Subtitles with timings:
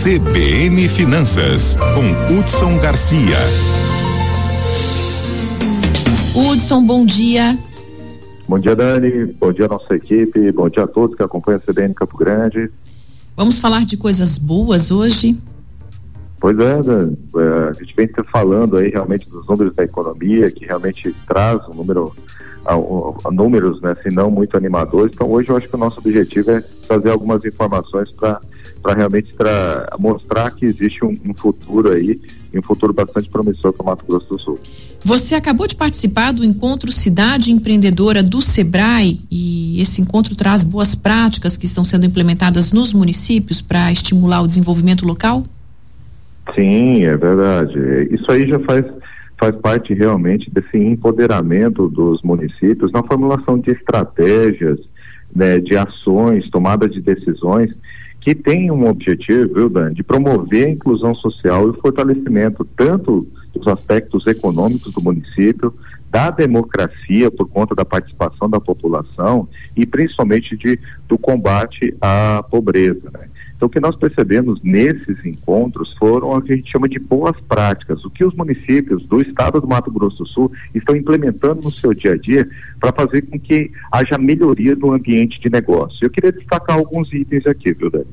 [0.00, 3.36] CBN Finanças, com Hudson Garcia.
[6.36, 7.58] Hudson, bom dia.
[8.48, 9.26] Bom dia, Dani.
[9.40, 10.52] Bom dia, nossa equipe.
[10.52, 12.70] Bom dia a todos que acompanham a CBN Campo Grande.
[13.36, 15.36] Vamos falar de coisas boas hoje?
[16.38, 17.18] Pois é, Dani.
[17.36, 21.74] É, a gente vem falando aí realmente dos números da economia, que realmente traz um
[21.74, 22.14] número,
[22.64, 22.78] a, a,
[23.24, 25.12] a números, né, se não muito animadores.
[25.12, 28.40] Então, hoje eu acho que o nosso objetivo é trazer algumas informações para
[28.82, 32.20] para realmente pra mostrar que existe um, um, futuro aí,
[32.54, 34.58] um futuro bastante promissor para o Mato Grosso do Sul.
[35.04, 40.94] Você acabou de participar do encontro Cidade Empreendedora do Sebrae e esse encontro traz boas
[40.94, 45.44] práticas que estão sendo implementadas nos municípios para estimular o desenvolvimento local?
[46.54, 47.78] Sim, é verdade.
[48.10, 48.84] Isso aí já faz
[49.38, 54.80] faz parte realmente desse empoderamento dos municípios na formulação de estratégias,
[55.34, 57.70] né, de ações, tomada de decisões
[58.20, 63.26] que tem um objetivo, viu, Dan, de promover a inclusão social e o fortalecimento tanto
[63.54, 65.72] dos aspectos econômicos do município,
[66.10, 73.10] da democracia por conta da participação da população e principalmente de, do combate à pobreza.
[73.12, 73.28] Né?
[73.58, 77.36] Então, o que nós percebemos nesses encontros foram o que a gente chama de boas
[77.40, 81.70] práticas, o que os municípios do estado do Mato Grosso do Sul estão implementando no
[81.72, 82.48] seu dia a dia
[82.78, 86.06] para fazer com que haja melhoria no ambiente de negócio.
[86.06, 88.06] Eu queria destacar alguns itens aqui, viu, Dani?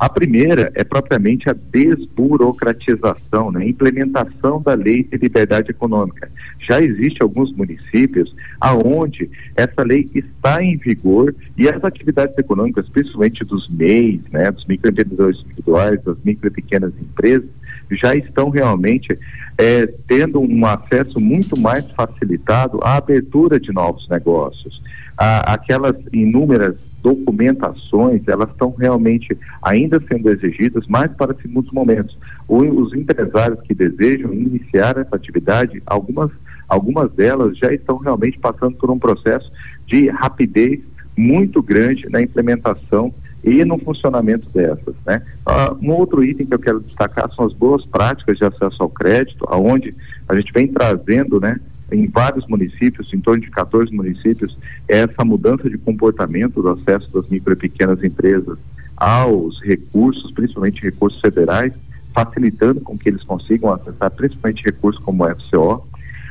[0.00, 3.68] A primeira é propriamente a desburocratização, né?
[3.68, 6.30] implementação da lei de liberdade econômica.
[6.66, 13.44] Já existe alguns municípios aonde essa lei está em vigor e as atividades econômicas, principalmente
[13.44, 17.50] dos MEIs, né, dos microempreendedores individuais, das micro e pequenas empresas,
[17.90, 19.18] já estão realmente
[19.58, 24.80] é, tendo um acesso muito mais facilitado à abertura de novos negócios.
[25.14, 32.16] À, aquelas inúmeras documentações, elas estão realmente ainda sendo exigidas, mas para segundos momentos.
[32.48, 36.30] os empresários que desejam iniciar essa atividade, algumas,
[36.68, 39.50] algumas delas já estão realmente passando por um processo
[39.86, 40.80] de rapidez
[41.16, 43.12] muito grande na implementação
[43.42, 45.22] e no funcionamento dessas, né?
[45.46, 48.90] Uh, um outro item que eu quero destacar são as boas práticas de acesso ao
[48.90, 49.94] crédito, aonde
[50.28, 51.58] a gente vem trazendo, né,
[51.92, 54.56] em vários municípios, em torno de 14 municípios,
[54.88, 58.58] essa mudança de comportamento do acesso das micro e pequenas empresas
[58.96, 61.72] aos recursos, principalmente recursos federais,
[62.12, 65.86] facilitando com que eles consigam acessar principalmente recursos como o FCO.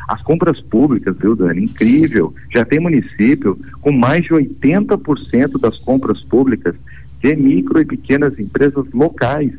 [0.08, 1.66] As compras públicas, viu, Dani?
[1.66, 2.34] Incrível.
[2.54, 6.76] Já tem município com mais de 80% das compras públicas
[7.22, 9.52] de micro e pequenas empresas locais.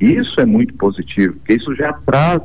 [0.00, 2.42] Isso é muito positivo, porque isso já traz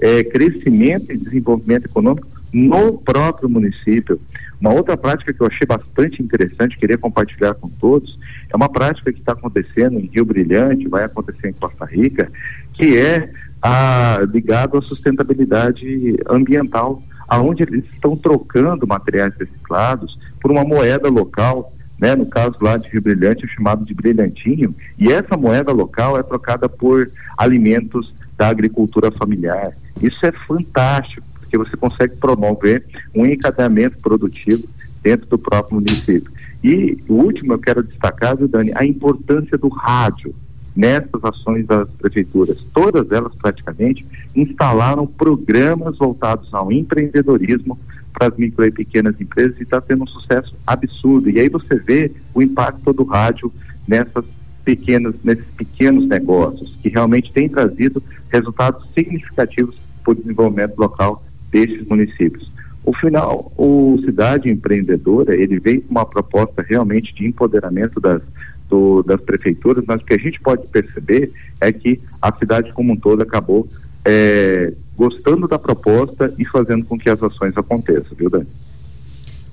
[0.00, 4.20] é, crescimento e desenvolvimento econômico no próprio município.
[4.60, 8.18] Uma outra prática que eu achei bastante interessante, queria compartilhar com todos,
[8.48, 12.30] é uma prática que está acontecendo em Rio Brilhante, vai acontecer em Costa Rica,
[12.74, 13.28] que é
[13.60, 21.72] a, ligado à sustentabilidade ambiental, aonde eles estão trocando materiais reciclados por uma moeda local,
[21.98, 26.22] né, no caso lá de Rio Brilhante, chamado de brilhantinho, e essa moeda local é
[26.22, 29.72] trocada por alimentos da agricultura familiar.
[30.00, 34.64] Isso é fantástico porque você consegue promover um encadeamento produtivo
[35.02, 36.32] dentro do próprio município.
[36.64, 40.34] E o último eu quero destacar, Dani, a importância do rádio
[40.74, 42.64] nessas ações das prefeituras.
[42.72, 47.78] Todas elas praticamente instalaram programas voltados ao empreendedorismo
[48.14, 51.28] para as micro e pequenas empresas e está tendo um sucesso absurdo.
[51.28, 53.52] E aí você vê o impacto do rádio
[53.86, 54.24] nessas
[54.64, 61.86] pequenas, nesses pequenos negócios, que realmente tem trazido resultados significativos para o desenvolvimento local destes
[61.86, 62.50] municípios.
[62.84, 68.22] O final, o Cidade Empreendedora, ele veio com uma proposta realmente de empoderamento das,
[68.68, 71.30] do, das prefeituras, mas o que a gente pode perceber
[71.60, 73.68] é que a cidade como um todo acabou
[74.04, 78.48] é, gostando da proposta e fazendo com que as ações aconteçam, viu, Dani?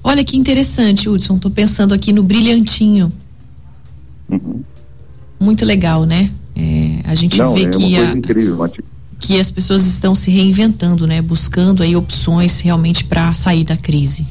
[0.04, 3.12] Olha que interessante, Hudson, estou pensando aqui no brilhantinho.
[4.30, 4.64] Uhum.
[5.40, 6.32] Muito legal, né?
[6.56, 8.72] É, a gente Não, vê é que uma a, incrível, uma
[9.20, 11.22] que as pessoas estão se reinventando, né?
[11.22, 14.26] Buscando aí opções realmente para sair da crise.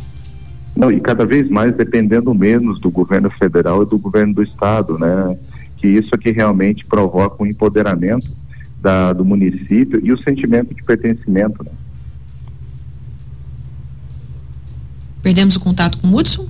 [0.74, 4.98] Não, e cada vez mais dependendo menos do governo federal e do governo do estado,
[4.98, 5.36] né?
[5.76, 8.26] Que isso aqui realmente provoca um empoderamento
[8.80, 11.70] da, do município e o sentimento de pertencimento, né?
[15.22, 16.46] Perdemos o contato com o Hudson?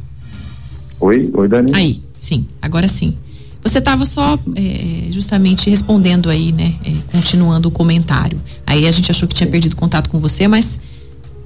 [1.00, 1.73] Oi, oi, Dani.
[1.75, 3.17] Aí, sim, agora sim.
[3.62, 6.75] Você estava só é, justamente respondendo aí, né?
[7.18, 8.40] Continuando o comentário.
[8.64, 10.80] Aí a gente achou que tinha perdido contato com você, mas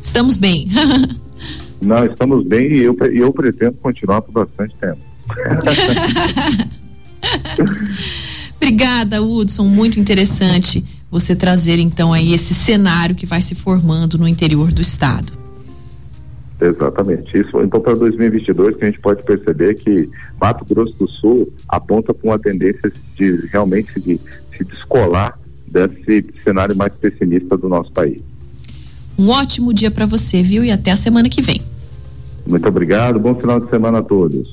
[0.02, 0.68] estamos bem.
[1.80, 4.98] Não, estamos bem e eu, eu pretendo continuar por bastante tempo.
[8.56, 14.28] Obrigada, Hudson, muito interessante você trazer então aí esse cenário que vai se formando no
[14.28, 15.32] interior do estado.
[16.60, 17.38] Exatamente.
[17.38, 22.12] Isso, então, para 2022, que a gente pode perceber que Mato Grosso do Sul aponta
[22.12, 24.20] para uma tendência de realmente de
[24.56, 25.40] se descolar
[25.72, 28.20] desse cenário mais pessimista do nosso país.
[29.18, 30.64] Um ótimo dia para você, viu?
[30.64, 31.60] E até a semana que vem.
[32.46, 33.18] Muito obrigado.
[33.18, 34.48] Bom final de semana a todos.